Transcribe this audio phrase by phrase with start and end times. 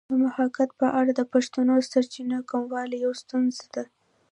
[0.09, 1.59] د محاکات په اړه د پښتو
[1.91, 3.83] سرچینو کموالی یوه ستونزه ده